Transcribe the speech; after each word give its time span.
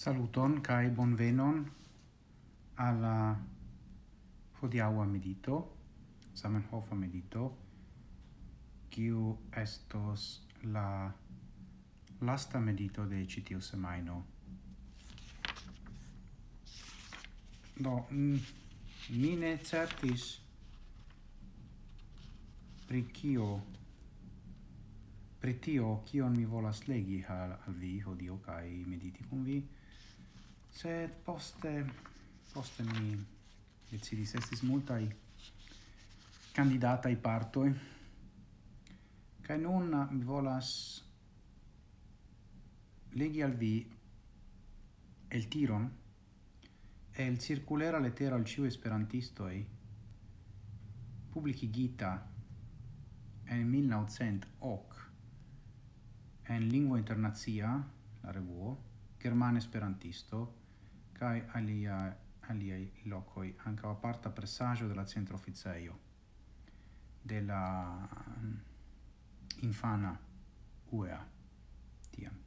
Saluton 0.00 0.54
kai 0.64 0.88
bonvenon 0.96 1.58
alla 2.80 3.16
hodiaŭa 4.60 5.02
medito, 5.04 5.56
Zamenhofa 6.40 6.96
medito, 6.96 7.42
kiu 8.94 9.24
estos 9.62 10.24
la 10.76 10.84
lasta 12.30 12.62
medito 12.68 13.04
de 13.10 13.18
ĉi 13.34 13.42
tiu 13.50 13.60
semajno. 13.66 14.14
Do 17.76 17.92
mi 18.14 19.34
ne 19.42 19.50
certis 19.72 20.24
pri 22.86 23.02
kio 23.20 23.50
pri 25.44 25.54
tio 25.68 25.92
kion 26.08 26.40
mi 26.40 26.48
volas 26.54 26.82
legi 26.88 27.20
al, 27.36 27.52
al 27.66 27.78
vi 27.84 27.92
hodio 28.08 28.40
kai 28.48 28.82
mediti 28.94 29.28
kun 29.28 29.44
vi 29.44 29.58
sed 30.70 31.10
poste 31.24 31.84
poste 32.52 32.82
mi 32.82 33.14
decidis 33.90 34.34
estis 34.38 34.62
multai 34.62 35.08
candidatai 36.52 37.16
partoi 37.16 37.72
cae 39.46 39.58
nun 39.58 39.94
mi 40.10 40.24
volas 40.24 40.70
legi 43.20 43.42
al 43.42 43.54
vi 43.62 43.74
el 45.28 45.48
tiron 45.48 45.90
e 47.12 47.26
il 47.26 47.38
circulera 47.38 47.98
lettera 47.98 48.36
al 48.36 48.44
ciu 48.44 48.64
esperantistoi 48.64 49.66
publicigita 51.30 52.12
en 53.44 53.68
1900 53.68 54.48
hoc 54.58 55.10
en 56.44 56.68
lingua 56.68 56.98
internazia 56.98 57.68
la 58.22 58.30
revuo 58.30 58.78
german 59.18 59.56
esperantisto 59.56 60.59
kai 61.20 61.42
alia, 61.48 62.16
aliai 62.48 62.90
locoi, 63.02 63.54
a 63.90 63.94
parta 63.94 64.30
pressaggio 64.30 64.86
della 64.86 65.04
centro 65.04 65.34
officeio, 65.34 65.98
della 67.20 68.08
mm, 68.38 68.54
infana 69.60 70.18
UEA, 70.88 71.28
tiam. 72.08 72.38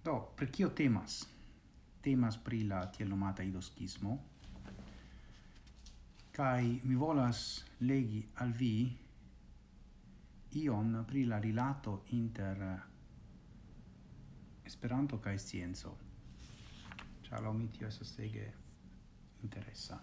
Do, 0.00 0.32
per 0.34 0.48
cio 0.48 0.72
temas? 0.72 1.28
Temas 2.00 2.38
pri 2.38 2.64
la 2.64 2.86
tiel 2.88 3.08
nomata 3.08 3.42
kai 3.42 4.32
cae 6.30 6.80
mi 6.84 6.94
volas 6.94 7.64
legi 7.78 8.26
al 8.34 8.50
vi 8.52 8.96
ion 10.48 11.04
pri 11.06 11.24
la 11.26 11.38
rilato 11.38 12.04
inter 12.06 12.92
Esperanto 14.62 15.20
kai 15.20 15.38
scienzo 15.38 16.03
cha 17.34 17.40
la 17.40 17.48
omitio 17.48 17.88
esa 17.88 18.04
sege 18.04 18.54
interessa. 19.40 20.00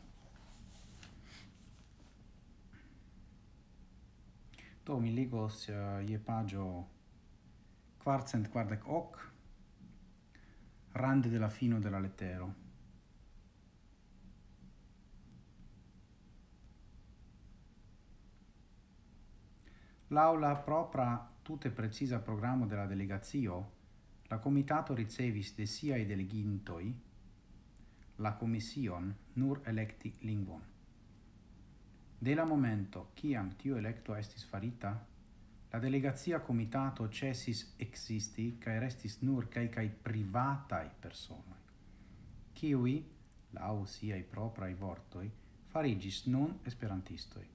To 4.84 5.00
mi 5.00 5.14
ligos 5.14 5.70
je 6.04 6.20
pagio 6.20 6.88
quartcent 8.04 8.50
quardec 8.50 8.84
hoc 8.84 9.32
rande 10.92 11.30
de 11.30 11.40
la 11.40 11.50
fino 11.50 11.80
de 11.80 11.90
la 11.90 12.00
lettero. 12.00 12.54
L'aula 20.08 20.56
propra 20.56 21.32
tutte 21.42 21.70
precisa 21.70 22.20
programma 22.20 22.66
della 22.66 22.86
delegazio, 22.86 23.72
la 24.24 24.40
comitato 24.40 24.94
ricevis 24.94 25.56
de 25.56 25.66
sia 25.66 25.96
i 25.96 26.06
delegintoi 26.06 27.10
la 28.22 28.34
commission 28.38 29.14
nur 29.34 29.62
electi 29.66 30.14
lingvon. 30.22 30.62
De 32.20 32.36
la 32.36 32.46
momento 32.46 33.08
kiam 33.16 33.56
tiu 33.58 33.78
electo 33.78 34.16
estis 34.16 34.44
farita, 34.46 34.92
la 35.72 35.80
delegazia 35.80 36.40
comitato 36.40 37.08
cesis 37.10 37.64
existi 37.80 38.58
cae 38.60 38.78
restis 38.80 39.22
nur 39.22 39.48
cae 39.50 39.70
cae 39.70 39.90
privatai 39.90 40.90
personoi, 41.02 41.64
kiui, 42.54 42.96
lau 43.58 43.86
siai 43.86 44.22
proprai 44.22 44.74
vortoi, 44.74 45.32
farigis 45.72 46.26
non 46.28 46.60
esperantistoi. 46.66 47.48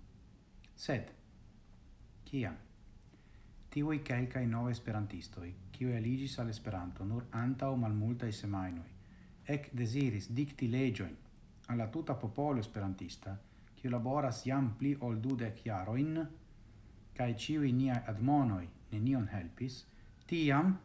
Sed, 0.75 1.13
kiam? 2.25 2.57
Tiui 3.71 4.03
calcae 4.03 4.47
nove 4.47 4.73
esperantistoi, 4.73 5.55
kiu 5.71 5.95
eligis 5.95 6.39
al 6.41 6.49
Esperanto 6.49 7.05
nur 7.05 7.27
antau 7.31 7.75
o 7.75 7.77
malmultae 7.77 8.33
semainoi, 8.33 8.96
ec 9.47 9.71
desiris 9.73 10.29
dicti 10.31 10.69
legioin 10.69 11.17
alla 11.67 11.87
tuta 11.89 12.15
popolo 12.15 12.59
esperantista, 12.59 13.39
qui 13.79 13.89
laboras 13.89 14.45
iam 14.47 14.75
pli 14.77 14.97
ol 15.01 15.19
dudec 15.21 15.65
iaroin, 15.67 16.19
cae 17.13 17.35
ciui 17.35 17.73
nia 17.73 18.03
admonoi 18.07 18.69
nenion 18.91 19.29
helpis, 19.33 19.85
tiam 20.27 20.77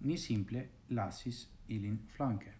ni 0.00 0.16
simple 0.16 0.68
lasis 0.88 1.46
ilin 1.68 1.98
flanque. 2.06 2.52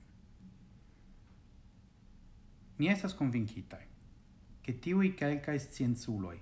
Ni 2.77 2.89
estas 2.89 3.15
convincitai, 3.15 3.87
che 4.61 4.79
tiui 4.79 5.15
calcae 5.15 5.59
scienzuloi, 5.59 6.41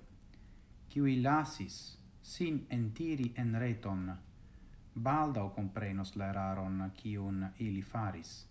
qui 0.91 1.21
lasis 1.21 1.97
sin 2.21 2.65
entiri 2.69 3.31
en 3.35 3.57
reton, 3.59 4.05
baldau 4.93 5.51
comprenos 5.53 6.15
la 6.15 6.29
eraron 6.29 6.91
cium 6.95 7.51
ili 7.57 7.81
faris, 7.81 8.47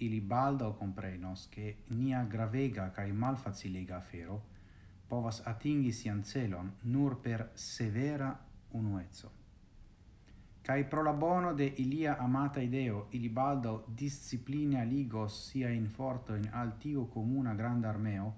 ili 0.00 0.20
baldo 0.20 0.74
comprenos 0.78 1.48
che 1.48 1.76
nia 1.88 2.24
gravega 2.24 2.90
kaj 2.90 3.12
malfacilega 3.12 3.96
afero 3.96 4.42
povas 5.08 5.40
atingi 5.46 5.92
sian 5.92 6.22
celon 6.22 6.72
nur 6.82 7.16
per 7.20 7.50
severa 7.54 8.38
unuezzo. 8.70 9.30
Cai 10.62 10.84
pro 10.84 11.02
la 11.02 11.12
bono 11.12 11.54
de 11.54 11.64
ilia 11.64 12.18
amata 12.18 12.60
ideo, 12.60 13.06
ili 13.10 13.28
baldo 13.28 13.84
disciplina 13.86 14.82
ligos 14.82 15.48
sia 15.48 15.70
in 15.70 15.88
forto 15.88 16.34
in 16.34 16.48
altio 16.52 17.06
comuna 17.06 17.54
granda 17.54 17.88
armeo, 17.88 18.34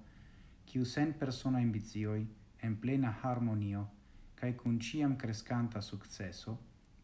quiu 0.65 0.85
sen 0.85 1.13
persona 1.17 1.57
ambizioi, 1.57 2.25
en 2.61 2.79
plena 2.79 3.17
harmonio, 3.21 3.89
cae 4.35 4.55
cun 4.55 4.79
ciam 4.79 5.17
crescanta 5.17 5.81
successo, 5.81 6.57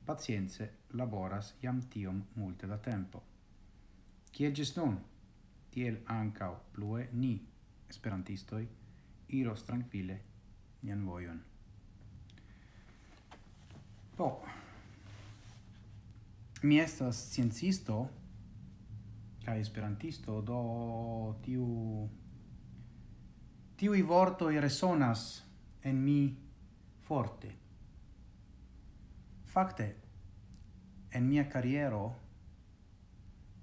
pazienze 0.05 0.71
laboras 0.91 1.55
iam 1.59 1.81
tiom 1.89 2.23
multe 2.35 2.67
da 2.67 2.77
tempo. 2.77 3.36
Kiel 4.37 4.53
gis 4.53 4.75
nun, 4.77 4.99
tiel 5.73 5.95
ancau 6.13 6.59
plue 6.75 7.07
ni, 7.17 7.31
esperantistoi, 7.89 8.67
iros 9.33 9.63
tranquille 9.65 10.19
nian 10.83 11.01
vojon. 11.05 11.39
Po, 14.17 14.29
mi 16.69 16.77
estas 16.77 17.23
sciencisto 17.31 17.97
ca 19.41 19.57
esperantisto, 19.57 20.41
do 20.41 20.61
tiu 21.41 21.65
Tiu 23.77 23.93
i 23.93 24.01
vortoi 24.01 24.57
resonas 24.57 25.43
en 25.85 25.99
mi 26.01 26.21
forte. 27.05 27.51
Fakte, 29.45 29.85
en 31.13 31.27
mia 31.29 31.43
carriero 31.45 32.15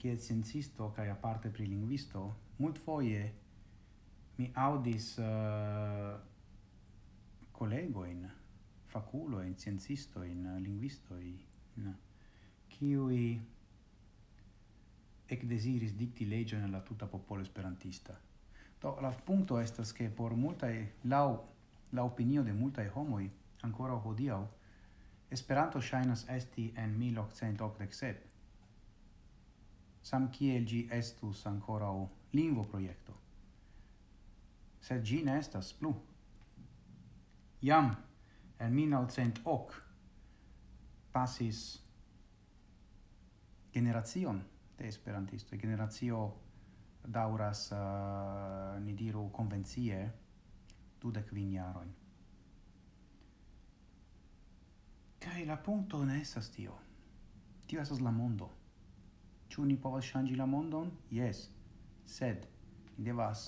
kiel 0.05 0.19
sciencisto 0.21 0.91
kaj 0.93 1.09
aparte 1.09 1.49
pri 1.49 1.65
lingvisto, 1.65 2.27
multfoje 2.59 3.23
mi 4.37 4.51
audis 4.61 5.07
uh, 5.17 5.25
eh, 5.25 6.19
kolegojn, 7.57 8.27
faculojn, 8.93 9.55
sciencistoin, 9.57 10.43
lingvistoi, 10.61 11.31
no, 11.87 11.95
kiui 12.75 13.23
ec 15.25 15.47
desiris 15.49 15.97
dicti 15.97 16.29
legio 16.29 16.59
nella 16.61 16.83
tuta 16.85 17.07
popolo 17.07 17.41
esperantista. 17.41 18.19
Do, 18.83 18.99
la 19.01 19.09
punto 19.09 19.57
estas 19.59 19.95
che 19.97 20.11
por 20.11 20.37
multae, 20.37 21.01
lau, 21.09 21.41
la 21.97 22.05
opinio 22.05 22.43
de 22.43 22.53
multae 22.53 22.91
homoi, 22.93 23.31
ancora 23.63 23.97
hodiau, 23.97 24.45
Esperanto 25.35 25.81
shainas 25.81 26.29
esti 26.29 26.73
en 26.77 26.99
1887, 26.99 28.34
sam 30.05 30.29
kiel 30.31 30.67
gi 30.69 30.83
estus 30.93 31.47
ancorau 31.49 32.09
lingvo 32.37 32.65
proiecto. 32.69 33.15
Sed 34.85 35.05
gi 35.09 35.23
ne 35.25 35.39
estas 35.41 35.73
plu. 35.73 35.95
Jam, 37.65 37.89
el 38.61 38.73
1908, 38.73 39.81
pasis 41.13 41.81
generacion 43.73 44.43
de 44.77 44.89
esperantisto, 44.89 45.57
Generacio 45.57 46.35
dauras, 47.07 47.71
uh, 47.73 48.81
ni 48.81 48.95
diru, 48.95 49.31
convenzie, 49.31 50.01
dudec 51.01 51.33
vin 51.33 51.53
jaroin. 51.53 51.93
Kaj 55.25 55.47
la 55.49 55.57
punto 55.57 56.03
ne 56.05 56.21
estas 56.21 56.51
tio. 56.51 56.77
Tio 57.67 57.81
estas 57.81 58.01
la 58.01 58.11
mondo. 58.11 58.51
Ĉu 59.55 59.63
ni 59.71 59.77
povas 59.79 60.09
ŝanĝi 60.11 60.35
la 60.35 60.47
mondon? 60.51 60.89
Yes. 61.15 61.49
sed 62.11 62.47
ni 62.97 63.05
devas 63.07 63.43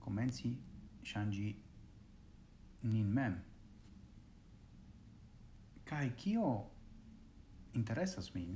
komenci 0.00 0.50
ŝanĝi 1.10 1.48
nin 2.82 3.08
mem. 3.16 3.34
Kaj 5.90 6.04
kio 6.22 6.52
interesas 7.80 8.30
min 8.34 8.54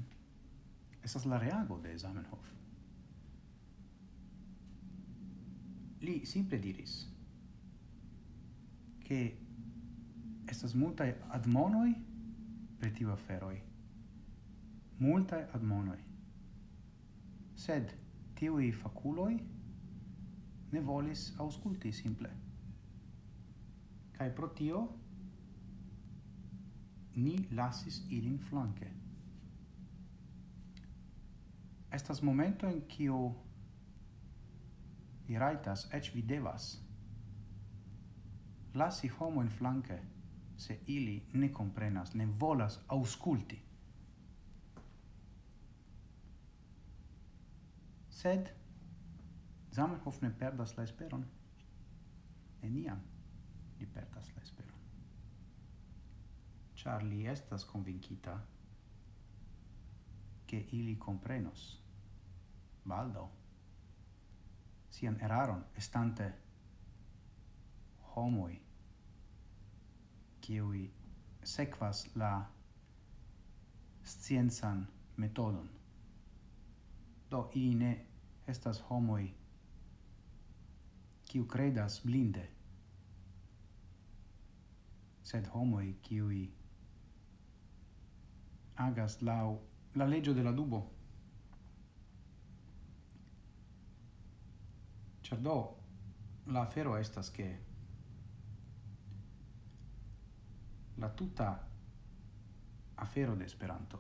estas 1.03 1.27
la 1.27 1.43
reago 1.43 1.81
de 1.83 1.97
Zamenhof. 1.99 2.55
Li 6.07 6.17
simple 6.27 6.63
diris 6.69 6.97
che 9.05 9.21
estas 10.47 10.79
multae 10.79 11.19
admonoi 11.41 11.93
per 12.79 12.97
tiu 12.97 13.11
aferoi. 13.19 13.61
Multae 14.99 15.49
admonoi 15.53 16.14
sed 17.65 17.93
tiui 18.39 18.73
faculoi 18.73 19.37
ne 20.73 20.81
volis 20.81 21.31
ausculti 21.39 21.93
simple. 21.93 22.31
Cae 24.17 24.31
pro 24.31 24.51
tio 24.59 24.83
ni 27.17 27.37
lasis 27.51 28.03
ilin 28.11 28.39
flanque. 28.39 28.91
Estas 31.95 32.23
momento 32.23 32.67
in 32.67 32.83
cio 32.91 33.19
vi 35.27 35.39
raitas, 35.39 35.87
ec 35.95 36.11
vi 36.15 36.23
devas, 36.23 36.73
lasi 38.75 39.09
homo 39.09 39.43
in 39.43 39.49
flanque, 39.49 40.01
se 40.57 40.81
ili 40.87 41.23
ne 41.33 41.53
comprenas, 41.53 42.15
ne 42.15 42.27
volas 42.27 42.81
ausculti. 42.89 43.61
sed 48.25 48.49
Zamenhof 49.77 50.23
ne 50.23 50.31
perdas 50.41 50.71
la 50.77 50.85
esperon. 50.89 51.25
Eniam 52.65 53.01
li 53.79 53.87
perdas 53.97 54.31
la 54.37 54.43
esperon. 54.43 54.87
Char 56.75 57.05
li 57.05 57.27
estas 57.33 57.67
convincita 57.73 58.39
che 60.47 60.57
ili 60.79 60.95
comprenos 60.97 61.67
baldo 62.85 63.27
sian 64.89 65.21
eraron 65.21 65.65
estante 65.77 66.31
homoi 68.15 68.57
kiui 70.41 70.87
sequas 71.43 72.07
la 72.17 72.33
scienzan 74.05 74.87
metodon. 75.17 75.71
Do 77.31 77.51
ili 77.55 77.75
ne 77.75 78.14
estas 78.47 78.81
homoi 78.91 79.35
kiu 81.29 81.47
credas 81.47 82.01
blinde. 82.05 82.45
Sed 85.23 85.47
homoi 85.55 85.95
kiui 86.03 86.43
agas 88.77 89.21
lau 89.23 89.61
la 89.95 90.07
leggio 90.07 90.35
della 90.35 90.53
dubo. 90.53 90.83
Cerdo, 95.23 95.57
la 96.47 96.63
afero 96.63 96.97
estas 96.97 97.31
ke 97.31 97.49
la 100.97 101.09
tuta 101.09 101.49
afero 102.97 103.35
de 103.35 103.45
Esperanto 103.45 103.99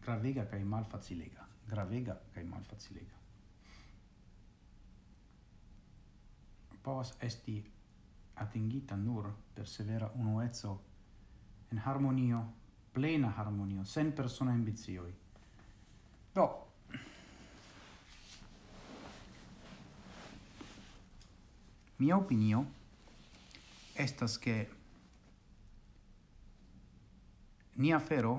gravega 0.00 0.46
kaj 0.50 0.64
malfacilega 0.64 1.48
gravega 1.68 2.16
kaj 2.34 2.44
malfacilega. 2.44 3.17
povas 6.88 7.12
esti 7.20 7.60
atingita 8.40 8.96
nur 8.96 9.26
per 9.54 9.66
severa 9.68 10.08
unuezzo 10.14 10.70
en 11.70 11.78
harmonio, 11.84 12.40
plena 12.92 13.28
harmonio, 13.36 13.84
sen 13.84 14.12
persona 14.12 14.52
ambizioi. 14.52 15.12
Do, 16.34 16.46
mia 21.98 22.16
opinio 22.16 22.64
estas 23.94 24.38
che 24.38 24.70
nia 27.74 28.00
fero, 28.00 28.34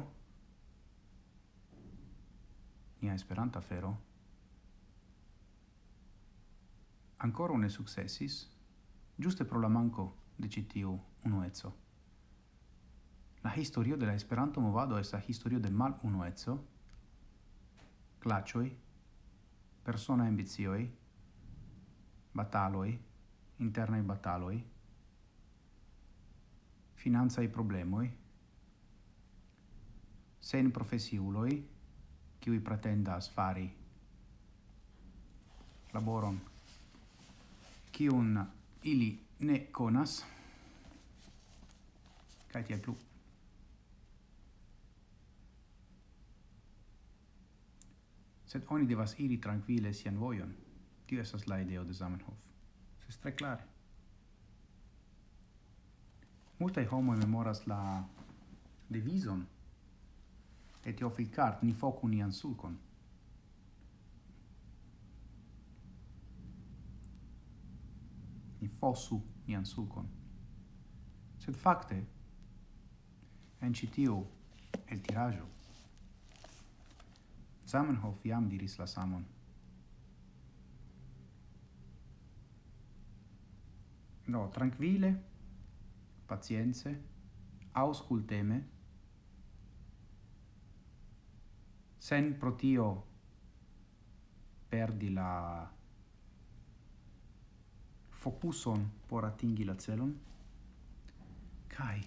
nia 3.01 3.13
esperanta 3.13 3.62
fero, 3.62 3.98
ancora 7.21 7.57
ne 7.57 7.69
successis, 7.69 8.48
giuste 9.16 9.45
pro 9.45 9.60
la 9.60 9.68
manco 9.68 10.16
de 10.36 10.48
citiu 10.48 11.00
unuezzo. 11.24 11.75
La 13.42 13.54
historio 13.56 13.98
de 13.98 14.06
la 14.06 14.13
Esperanto 14.13 14.62
movado 14.62 14.98
estas 14.98 15.27
historio 15.27 15.60
de 15.60 15.69
mal 15.69 15.98
unuezzo, 16.04 16.66
clacioi, 18.19 18.77
persona 19.83 20.25
ambizioi, 20.25 20.92
bataloi, 22.31 23.00
internai 23.57 24.01
bataloi, 24.01 24.63
finanzai 26.94 27.48
problemoi, 27.50 28.12
sen 30.39 30.72
profesiuloi, 30.72 31.68
qui 32.39 32.60
pretendas 32.60 33.30
fari 33.30 33.68
laboron 35.92 36.39
kiun 38.00 38.46
ili 38.84 39.19
ne 39.40 39.66
konas 39.72 40.24
kaj 42.51 42.63
tiel 42.63 42.80
plu. 42.86 42.94
Sed 48.46 48.63
oni 48.69 48.88
devas 48.88 49.18
iri 49.19 49.42
trankvile 49.42 49.91
sian 49.94 50.18
vojon. 50.18 50.56
Tio 51.08 51.22
estas 51.22 51.48
la 51.48 51.60
ideo 51.60 51.84
de 51.84 51.94
Zamenhof. 51.94 52.39
Se 53.10 53.20
tre 53.20 53.36
klare. 53.36 53.68
Multaj 56.60 56.86
homoj 56.86 57.18
memoras 57.18 57.65
la 57.68 57.82
devizon 58.89 59.44
et 60.86 60.96
Teofil 60.96 61.27
Cart 61.36 61.68
ni 61.68 61.74
focu 61.74 62.08
nian 62.08 62.32
sulcon. 62.34 62.79
ni 68.62 68.68
fosu 68.68 69.22
nian 69.48 69.66
sulcon. 69.66 70.10
Sed 71.39 71.56
facte, 71.56 72.01
en 73.62 73.74
citiu 73.75 74.25
el 74.88 75.01
tirajo, 75.01 75.48
Zamenhof 77.70 78.24
iam 78.25 78.48
diris 78.50 78.80
la 78.80 78.88
samon. 78.88 79.25
No, 84.25 84.48
tranquille, 84.54 85.12
pazienze, 86.28 86.96
ausculteme, 87.74 88.58
sen 92.00 92.32
protio 92.42 92.88
perdi 94.70 95.10
la 95.13 95.30
focuson 98.20 98.92
por 99.08 99.24
atingi 99.24 99.64
la 99.64 99.76
celon, 99.78 100.20
kai 101.68 102.06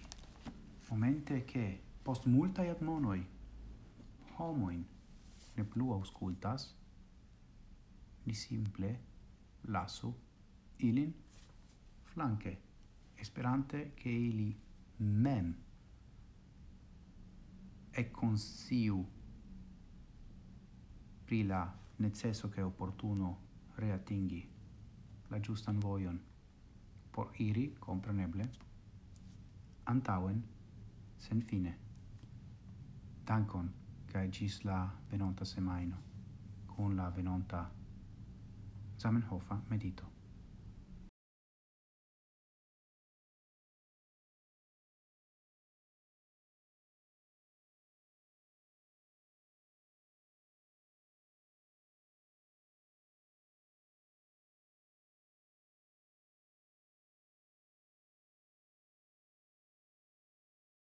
momente 0.89 1.43
che 1.43 1.81
post 2.03 2.25
multa 2.25 2.61
admonoi 2.61 3.25
homoin 4.37 4.85
ne 5.55 5.63
plu 5.63 5.91
auscultas, 5.91 6.75
ni 8.23 8.33
simple 8.33 8.99
lasu 9.61 10.13
ilin 10.77 11.13
flanque, 12.03 12.57
esperante 13.15 13.93
che 13.95 14.09
ili 14.09 14.55
mem 14.97 15.55
e 17.91 18.11
consiu 18.11 19.05
pri 21.25 21.45
la 21.45 21.75
necesso 21.95 22.49
che 22.49 22.61
opportuno 22.61 23.37
reatingi 23.75 24.52
la 25.33 25.39
giustan 25.39 25.79
voion 25.81 26.21
por 27.11 27.31
iri, 27.39 27.75
compreneble, 27.79 28.49
antauen, 29.85 30.43
sen 31.17 31.41
fine. 31.41 31.73
Dankon, 33.25 33.73
cae 34.11 34.29
gis 34.29 34.61
la 34.65 34.79
venonta 35.11 35.45
semaino, 35.45 35.97
con 36.67 36.95
la 36.95 37.09
venonta 37.09 37.69
Zamenhofa 38.97 39.61
medito. 39.69 40.12